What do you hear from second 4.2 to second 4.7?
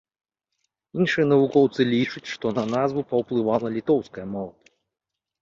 мова.